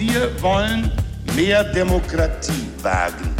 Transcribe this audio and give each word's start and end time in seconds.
Wir 0.00 0.30
wollen 0.40 0.90
mehr 1.36 1.62
Demokratie 1.62 2.70
wagen. 2.80 3.36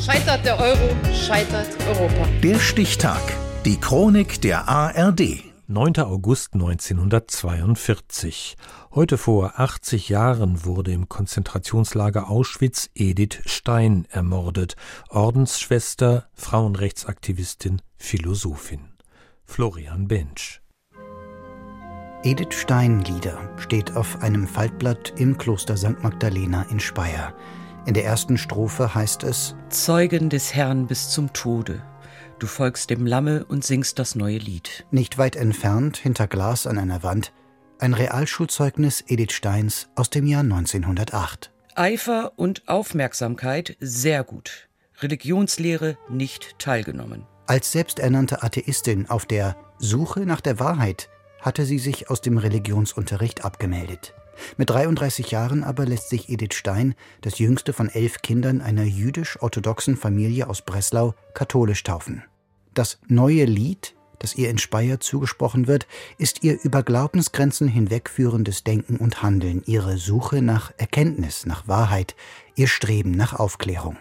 Scheitert 0.00 0.44
der 0.44 0.60
Euro, 0.60 0.94
scheitert 1.12 1.66
Europa. 1.88 2.28
Der 2.40 2.60
Stichtag. 2.60 3.20
Die 3.64 3.80
Chronik 3.80 4.40
der 4.42 4.68
ARD. 4.68 5.42
9. 5.66 5.96
August 5.96 6.54
1942. 6.54 8.56
Heute 8.94 9.18
vor 9.18 9.58
80 9.58 10.08
Jahren 10.08 10.64
wurde 10.64 10.92
im 10.92 11.08
Konzentrationslager 11.08 12.30
Auschwitz 12.30 12.88
Edith 12.94 13.40
Stein 13.46 14.06
ermordet, 14.12 14.76
Ordensschwester, 15.08 16.28
Frauenrechtsaktivistin, 16.32 17.82
Philosophin. 17.96 18.82
Florian 19.44 20.06
Bensch. 20.06 20.60
Edith 22.26 22.54
Stein 22.54 23.02
Lieder 23.02 23.38
steht 23.56 23.94
auf 23.94 24.20
einem 24.20 24.48
Faltblatt 24.48 25.12
im 25.16 25.38
Kloster 25.38 25.76
St. 25.76 26.02
Magdalena 26.02 26.66
in 26.70 26.80
Speyer. 26.80 27.32
In 27.86 27.94
der 27.94 28.04
ersten 28.04 28.36
Strophe 28.36 28.96
heißt 28.96 29.22
es 29.22 29.54
Zeugen 29.68 30.28
des 30.28 30.52
Herrn 30.52 30.88
bis 30.88 31.10
zum 31.10 31.32
Tode. 31.32 31.84
Du 32.40 32.48
folgst 32.48 32.90
dem 32.90 33.06
Lamme 33.06 33.44
und 33.44 33.62
singst 33.62 34.00
das 34.00 34.16
neue 34.16 34.38
Lied. 34.38 34.86
Nicht 34.90 35.18
weit 35.18 35.36
entfernt, 35.36 35.98
hinter 35.98 36.26
Glas 36.26 36.66
an 36.66 36.78
einer 36.78 37.04
Wand, 37.04 37.32
ein 37.78 37.94
Realschulzeugnis 37.94 39.04
Edith 39.06 39.30
Steins 39.30 39.88
aus 39.94 40.10
dem 40.10 40.26
Jahr 40.26 40.42
1908. 40.42 41.52
Eifer 41.76 42.32
und 42.34 42.66
Aufmerksamkeit 42.66 43.76
sehr 43.78 44.24
gut. 44.24 44.68
Religionslehre 44.98 45.96
nicht 46.08 46.58
teilgenommen. 46.58 47.24
Als 47.46 47.70
selbsternannte 47.70 48.42
Atheistin 48.42 49.08
auf 49.08 49.26
der 49.26 49.54
Suche 49.78 50.26
nach 50.26 50.40
der 50.40 50.58
Wahrheit 50.58 51.08
hatte 51.46 51.64
sie 51.64 51.78
sich 51.78 52.10
aus 52.10 52.20
dem 52.20 52.38
Religionsunterricht 52.38 53.44
abgemeldet. 53.44 54.14
Mit 54.56 54.68
33 54.68 55.30
Jahren 55.30 55.62
aber 55.62 55.86
lässt 55.86 56.10
sich 56.10 56.28
Edith 56.28 56.54
Stein, 56.54 56.96
das 57.20 57.38
jüngste 57.38 57.72
von 57.72 57.88
elf 57.88 58.20
Kindern 58.20 58.60
einer 58.60 58.82
jüdisch-orthodoxen 58.82 59.96
Familie 59.96 60.48
aus 60.48 60.62
Breslau, 60.62 61.14
katholisch 61.34 61.84
taufen. 61.84 62.24
Das 62.74 62.98
neue 63.06 63.44
Lied, 63.44 63.94
das 64.18 64.34
ihr 64.34 64.50
in 64.50 64.58
Speyer 64.58 64.98
zugesprochen 64.98 65.68
wird, 65.68 65.86
ist 66.18 66.42
ihr 66.42 66.58
über 66.62 66.82
Glaubensgrenzen 66.82 67.68
hinwegführendes 67.68 68.64
Denken 68.64 68.96
und 68.96 69.22
Handeln, 69.22 69.62
ihre 69.66 69.98
Suche 69.98 70.42
nach 70.42 70.72
Erkenntnis, 70.78 71.46
nach 71.46 71.68
Wahrheit, 71.68 72.16
ihr 72.56 72.66
Streben 72.66 73.12
nach 73.12 73.34
Aufklärung. 73.34 73.96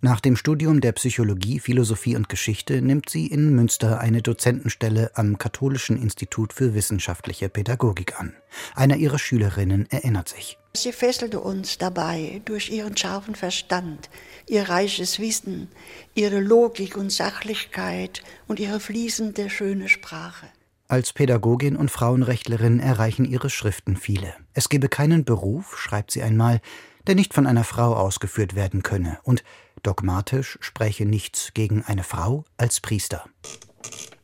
Nach 0.00 0.20
dem 0.20 0.36
Studium 0.36 0.80
der 0.80 0.92
Psychologie, 0.92 1.58
Philosophie 1.58 2.14
und 2.14 2.28
Geschichte 2.28 2.80
nimmt 2.80 3.10
sie 3.10 3.26
in 3.26 3.52
Münster 3.56 3.98
eine 3.98 4.22
Dozentenstelle 4.22 5.10
am 5.14 5.38
Katholischen 5.38 6.00
Institut 6.00 6.52
für 6.52 6.72
wissenschaftliche 6.72 7.48
Pädagogik 7.48 8.20
an. 8.20 8.32
Einer 8.76 8.96
ihrer 8.96 9.18
Schülerinnen 9.18 9.90
erinnert 9.90 10.28
sich. 10.28 10.56
Sie 10.72 10.92
fesselte 10.92 11.40
uns 11.40 11.78
dabei 11.78 12.42
durch 12.44 12.70
ihren 12.70 12.96
scharfen 12.96 13.34
Verstand, 13.34 14.08
ihr 14.46 14.68
reiches 14.68 15.18
Wissen, 15.18 15.66
ihre 16.14 16.38
Logik 16.38 16.96
und 16.96 17.10
Sachlichkeit 17.10 18.22
und 18.46 18.60
ihre 18.60 18.78
fließende, 18.78 19.50
schöne 19.50 19.88
Sprache. 19.88 20.46
Als 20.86 21.12
Pädagogin 21.12 21.74
und 21.74 21.90
Frauenrechtlerin 21.90 22.78
erreichen 22.78 23.24
ihre 23.24 23.50
Schriften 23.50 23.96
viele. 23.96 24.32
Es 24.54 24.68
gebe 24.68 24.88
keinen 24.88 25.24
Beruf, 25.24 25.76
schreibt 25.76 26.12
sie 26.12 26.22
einmal, 26.22 26.60
der 27.08 27.14
nicht 27.14 27.34
von 27.34 27.46
einer 27.46 27.64
Frau 27.64 27.94
ausgeführt 27.94 28.54
werden 28.54 28.82
könne, 28.82 29.18
und 29.22 29.42
dogmatisch 29.82 30.58
spräche 30.60 31.04
nichts 31.04 31.52
gegen 31.54 31.82
eine 31.82 32.04
Frau 32.04 32.44
als 32.56 32.80
Priester. 32.80 33.24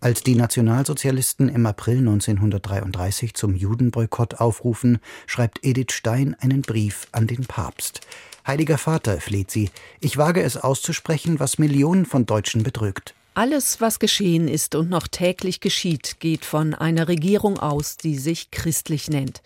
Als 0.00 0.22
die 0.22 0.34
Nationalsozialisten 0.34 1.50
im 1.50 1.66
April 1.66 1.98
1933 1.98 3.34
zum 3.34 3.54
Judenboykott 3.54 4.36
aufrufen, 4.36 4.98
schreibt 5.26 5.62
Edith 5.62 5.92
Stein 5.92 6.34
einen 6.40 6.62
Brief 6.62 7.06
an 7.12 7.26
den 7.26 7.44
Papst. 7.44 8.00
Heiliger 8.46 8.78
Vater, 8.78 9.20
fleht 9.20 9.50
sie, 9.50 9.70
ich 10.00 10.16
wage 10.16 10.42
es 10.42 10.56
auszusprechen, 10.56 11.38
was 11.38 11.58
Millionen 11.58 12.06
von 12.06 12.24
Deutschen 12.24 12.62
bedrückt. 12.62 13.14
Alles, 13.34 13.80
was 13.80 13.98
geschehen 13.98 14.48
ist 14.48 14.74
und 14.74 14.90
noch 14.90 15.06
täglich 15.06 15.60
geschieht, 15.60 16.16
geht 16.18 16.44
von 16.44 16.74
einer 16.74 17.06
Regierung 17.06 17.58
aus, 17.58 17.96
die 17.96 18.16
sich 18.18 18.50
christlich 18.50 19.08
nennt. 19.08 19.42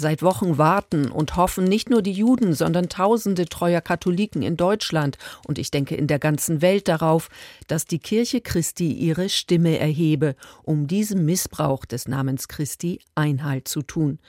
Seit 0.00 0.22
Wochen 0.22 0.58
warten 0.58 1.10
und 1.10 1.34
hoffen 1.34 1.64
nicht 1.64 1.90
nur 1.90 2.02
die 2.02 2.12
Juden, 2.12 2.54
sondern 2.54 2.88
tausende 2.88 3.46
treuer 3.46 3.80
Katholiken 3.80 4.42
in 4.42 4.56
Deutschland 4.56 5.18
und 5.44 5.58
ich 5.58 5.72
denke 5.72 5.96
in 5.96 6.06
der 6.06 6.20
ganzen 6.20 6.62
Welt 6.62 6.86
darauf, 6.86 7.28
dass 7.66 7.84
die 7.84 7.98
Kirche 7.98 8.40
Christi 8.40 8.92
ihre 8.92 9.28
Stimme 9.28 9.76
erhebe, 9.76 10.36
um 10.62 10.86
diesem 10.86 11.24
Missbrauch 11.24 11.84
des 11.84 12.06
Namens 12.06 12.46
Christi 12.46 13.00
Einhalt 13.16 13.66
zu 13.66 13.82
tun. 13.82 14.20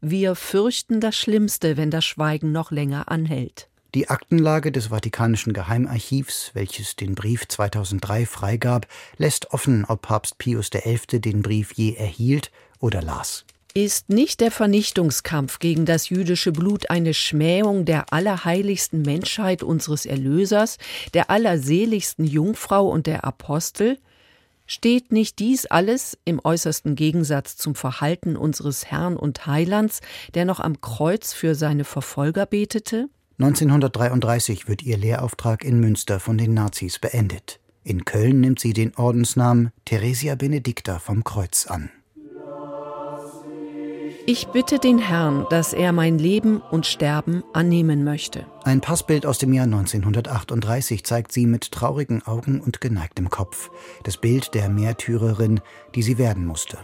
Wir 0.00 0.34
fürchten 0.34 0.98
das 0.98 1.14
Schlimmste, 1.14 1.76
wenn 1.76 1.90
das 1.90 2.06
Schweigen 2.06 2.50
noch 2.50 2.70
länger 2.70 3.10
anhält. 3.10 3.68
Die 3.94 4.08
Aktenlage 4.08 4.72
des 4.72 4.86
Vatikanischen 4.86 5.52
Geheimarchivs, 5.52 6.52
welches 6.54 6.96
den 6.96 7.14
Brief 7.14 7.46
2003 7.46 8.24
freigab, 8.24 8.86
lässt 9.18 9.52
offen, 9.52 9.84
ob 9.84 10.00
Papst 10.00 10.38
Pius 10.38 10.70
XI. 10.70 11.20
den 11.20 11.42
Brief 11.42 11.74
je 11.74 11.96
erhielt 11.96 12.50
oder 12.80 13.02
las. 13.02 13.44
Ist 13.74 14.08
nicht 14.08 14.40
der 14.40 14.50
Vernichtungskampf 14.50 15.58
gegen 15.58 15.84
das 15.84 16.08
jüdische 16.08 16.52
Blut 16.52 16.90
eine 16.90 17.12
Schmähung 17.12 17.84
der 17.84 18.12
allerheiligsten 18.12 19.02
Menschheit 19.02 19.62
unseres 19.62 20.06
Erlösers, 20.06 20.78
der 21.12 21.30
allerseligsten 21.30 22.24
Jungfrau 22.24 22.88
und 22.88 23.06
der 23.06 23.24
Apostel? 23.24 23.98
Steht 24.66 25.12
nicht 25.12 25.38
dies 25.38 25.66
alles 25.66 26.18
im 26.24 26.40
äußersten 26.42 26.94
Gegensatz 26.94 27.56
zum 27.56 27.74
Verhalten 27.74 28.36
unseres 28.36 28.86
Herrn 28.86 29.16
und 29.16 29.46
Heilands, 29.46 30.00
der 30.34 30.44
noch 30.44 30.60
am 30.60 30.80
Kreuz 30.80 31.32
für 31.32 31.54
seine 31.54 31.84
Verfolger 31.84 32.46
betete? 32.46 33.08
1933 33.38 34.66
wird 34.66 34.82
ihr 34.82 34.96
Lehrauftrag 34.96 35.62
in 35.62 35.78
Münster 35.78 36.20
von 36.20 36.36
den 36.36 36.54
Nazis 36.54 36.98
beendet. 36.98 37.60
In 37.84 38.04
Köln 38.04 38.40
nimmt 38.40 38.60
sie 38.60 38.72
den 38.72 38.94
Ordensnamen 38.96 39.70
Theresia 39.84 40.34
Benedicta 40.34 40.98
vom 40.98 41.22
Kreuz 41.22 41.66
an. 41.66 41.90
Ich 44.30 44.48
bitte 44.48 44.78
den 44.78 44.98
Herrn, 44.98 45.46
dass 45.48 45.72
er 45.72 45.90
mein 45.92 46.18
Leben 46.18 46.60
und 46.60 46.84
Sterben 46.84 47.42
annehmen 47.54 48.04
möchte. 48.04 48.44
Ein 48.62 48.82
Passbild 48.82 49.24
aus 49.24 49.38
dem 49.38 49.54
Jahr 49.54 49.64
1938 49.64 51.02
zeigt 51.02 51.32
sie 51.32 51.46
mit 51.46 51.72
traurigen 51.72 52.20
Augen 52.26 52.60
und 52.60 52.82
geneigtem 52.82 53.30
Kopf. 53.30 53.70
Das 54.04 54.18
Bild 54.18 54.52
der 54.52 54.68
Märtyrerin, 54.68 55.62
die 55.94 56.02
sie 56.02 56.18
werden 56.18 56.44
musste. 56.44 56.76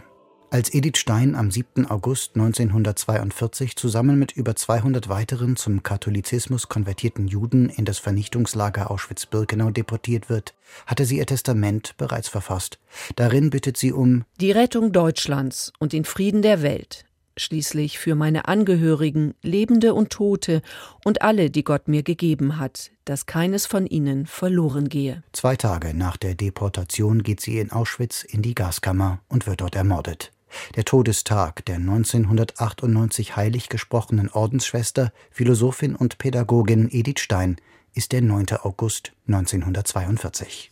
Als 0.49 0.73
Edith 0.73 0.97
Stein 0.97 1.35
am 1.35 1.51
7. 1.51 1.85
August 1.91 2.35
1942 2.35 3.77
zusammen 3.77 4.19
mit 4.19 4.33
über 4.33 4.57
200 4.57 5.11
weiteren 5.11 5.57
zum 5.57 5.83
Katholizismus 5.83 6.71
konvertierten 6.71 7.29
Juden 7.29 7.69
in 7.69 7.85
das 7.85 7.99
Vernichtungslager 7.99 8.91
Auschwitz-Birkenau 8.91 9.69
deportiert 9.69 10.31
wird, 10.31 10.55
hatte 10.87 11.05
sie 11.05 11.19
ihr 11.19 11.27
Testament 11.27 11.95
bereits 11.99 12.29
verfasst. 12.29 12.79
Darin 13.17 13.51
bittet 13.51 13.77
sie 13.77 13.93
um 13.93 14.25
die 14.41 14.53
Rettung 14.53 14.93
Deutschlands 14.93 15.75
und 15.79 15.93
den 15.93 16.07
Frieden 16.07 16.41
der 16.41 16.63
Welt, 16.63 17.05
schließlich 17.37 17.99
für 17.99 18.15
meine 18.15 18.49
Angehörigen, 18.49 19.35
Lebende 19.43 19.95
und 19.95 20.11
Tote 20.11 20.63
und 21.05 21.23
alle, 21.23 21.51
die 21.51 21.65
Gott 21.65 21.89
mir 21.89 22.03
gegeben 22.03 22.59
hat, 22.59 22.91
dass 23.05 23.27
keines 23.27 23.67
von 23.67 23.87
ihnen 23.87 24.27
verloren 24.27 24.89
gehe. 24.89 25.23
Zwei 25.33 25.57
Tage 25.57 25.95
nach 25.95 26.17
der 26.17 26.35
Deportation 26.35 27.23
geht 27.23 27.41
sie 27.41 27.59
in 27.59 27.73
Auschwitz 27.73 28.23
in 28.23 28.43
die 28.43 28.55
Gaskammer 28.55 29.21
und 29.29 29.47
wird 29.47 29.61
dort 29.61 29.75
ermordet. 29.75 30.33
Der 30.77 30.85
Todestag 30.85 31.65
der 31.67 31.77
1998 31.77 33.37
heilig 33.37 33.69
gesprochenen 33.69 34.31
Ordensschwester, 34.31 35.13
Philosophin 35.31 35.95
und 35.97 36.19
Pädagogin 36.19 36.89
Edith 36.91 37.21
Stein 37.21 37.57
ist 37.95 38.13
der 38.13 38.23
9. 38.23 38.47
August 38.63 39.13
1942. 39.27 40.71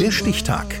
Der 0.00 0.10
Stichtag. 0.10 0.80